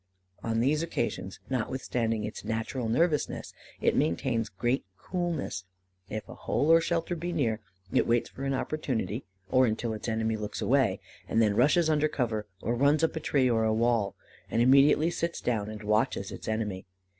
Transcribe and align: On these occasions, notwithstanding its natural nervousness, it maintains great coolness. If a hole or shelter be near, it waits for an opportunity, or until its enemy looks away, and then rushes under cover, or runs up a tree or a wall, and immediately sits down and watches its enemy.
On 0.41 0.61
these 0.61 0.81
occasions, 0.81 1.39
notwithstanding 1.47 2.23
its 2.23 2.43
natural 2.43 2.89
nervousness, 2.89 3.53
it 3.81 3.95
maintains 3.95 4.49
great 4.49 4.83
coolness. 4.97 5.63
If 6.09 6.27
a 6.27 6.33
hole 6.33 6.71
or 6.71 6.81
shelter 6.81 7.15
be 7.15 7.31
near, 7.31 7.59
it 7.93 8.07
waits 8.07 8.27
for 8.27 8.43
an 8.45 8.55
opportunity, 8.55 9.25
or 9.51 9.67
until 9.67 9.93
its 9.93 10.07
enemy 10.09 10.37
looks 10.37 10.59
away, 10.59 10.99
and 11.29 11.39
then 11.39 11.55
rushes 11.55 11.87
under 11.87 12.07
cover, 12.07 12.47
or 12.63 12.73
runs 12.73 13.03
up 13.03 13.15
a 13.15 13.19
tree 13.19 13.47
or 13.47 13.63
a 13.63 13.71
wall, 13.71 14.15
and 14.49 14.59
immediately 14.59 15.11
sits 15.11 15.39
down 15.39 15.69
and 15.69 15.83
watches 15.83 16.31
its 16.31 16.47
enemy. 16.47 16.87